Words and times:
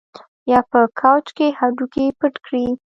یا 0.51 0.59
په 0.71 0.79
کوچ 0.99 1.25
کې 1.37 1.47
هډوکي 1.57 2.05
پټ 2.19 2.33
کړي 2.45 2.65